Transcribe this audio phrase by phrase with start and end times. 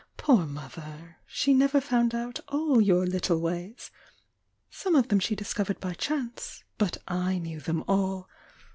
[0.17, 1.17] Poor mother!
[1.29, 3.91] bhe never found out all your little ways!—
[4.71, 8.27] some of JTm™^^ discovered by chance but / knew them all!